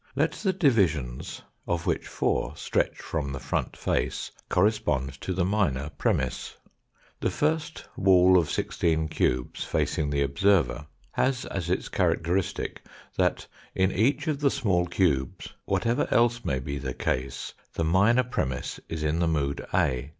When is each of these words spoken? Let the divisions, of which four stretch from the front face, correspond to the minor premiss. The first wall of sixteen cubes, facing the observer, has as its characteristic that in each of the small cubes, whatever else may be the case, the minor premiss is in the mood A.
Let 0.15 0.31
the 0.31 0.51
divisions, 0.51 1.43
of 1.67 1.85
which 1.85 2.07
four 2.07 2.55
stretch 2.55 2.97
from 2.97 3.31
the 3.31 3.39
front 3.39 3.77
face, 3.77 4.31
correspond 4.49 5.21
to 5.21 5.31
the 5.31 5.45
minor 5.45 5.91
premiss. 5.95 6.55
The 7.19 7.29
first 7.29 7.85
wall 7.95 8.39
of 8.39 8.49
sixteen 8.49 9.07
cubes, 9.09 9.63
facing 9.63 10.09
the 10.09 10.23
observer, 10.23 10.87
has 11.11 11.45
as 11.45 11.69
its 11.69 11.87
characteristic 11.87 12.83
that 13.15 13.45
in 13.75 13.91
each 13.91 14.27
of 14.27 14.39
the 14.39 14.49
small 14.49 14.87
cubes, 14.87 15.49
whatever 15.65 16.07
else 16.09 16.43
may 16.43 16.57
be 16.57 16.79
the 16.79 16.95
case, 16.95 17.53
the 17.75 17.83
minor 17.83 18.23
premiss 18.23 18.79
is 18.89 19.03
in 19.03 19.19
the 19.19 19.27
mood 19.27 19.63
A. 19.71 20.09